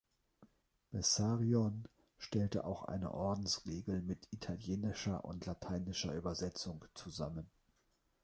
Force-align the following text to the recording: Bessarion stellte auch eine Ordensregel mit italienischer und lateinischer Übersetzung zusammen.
Bessarion 0.91 1.83
stellte 2.17 2.65
auch 2.65 2.85
eine 2.85 3.13
Ordensregel 3.13 4.01
mit 4.01 4.27
italienischer 4.31 5.23
und 5.25 5.45
lateinischer 5.45 6.11
Übersetzung 6.15 6.83
zusammen. 6.95 7.51